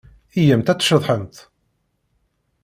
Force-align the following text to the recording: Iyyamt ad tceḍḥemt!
Iyyamt 0.39 0.71
ad 0.71 0.79
tceḍḥemt! 0.79 1.35